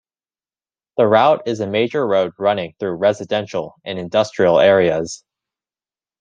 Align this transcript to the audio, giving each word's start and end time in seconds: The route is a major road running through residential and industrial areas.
The 0.97 1.05
route 1.05 1.43
is 1.45 1.59
a 1.59 1.67
major 1.67 2.07
road 2.07 2.33
running 2.39 2.73
through 2.79 2.95
residential 2.95 3.75
and 3.85 3.99
industrial 3.99 4.59
areas. 4.59 5.23